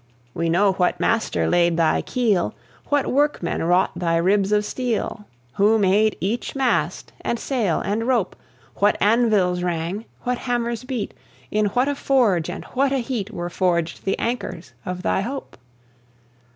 [0.33, 2.55] We know what Master laid thy keel,
[2.89, 5.27] What Workmen wrought thy ribs of steel,
[5.57, 8.35] Who made each mast, and sail, and rope;
[8.77, 11.13] What anvils rang, what hammers beat,
[11.51, 15.55] In what a forge and what a heat Were forged the anchors of thy hope!